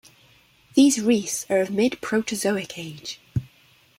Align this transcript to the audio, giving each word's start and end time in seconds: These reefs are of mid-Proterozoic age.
These 0.73 0.99
reefs 0.99 1.45
are 1.47 1.59
of 1.61 1.69
mid-Proterozoic 1.69 2.71
age. 2.75 3.19